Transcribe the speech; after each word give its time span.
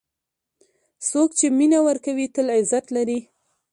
څوک 1.09 1.29
چې 1.39 1.45
مینه 1.57 1.79
ورکوي، 1.87 2.27
تل 2.35 2.47
عزت 2.57 2.85
لري. 2.95 3.19